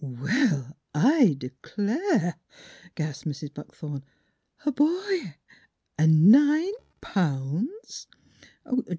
"Well, 0.03 0.79
I 0.95 1.35
d'clare!" 1.37 2.39
gasped 2.95 3.27
Mrs. 3.29 3.53
Buckthorn. 3.53 4.01
"A 4.65 4.71
boy! 4.71 5.35
an' 5.95 6.31
nine 6.31 6.73
pounds!" 7.01 8.07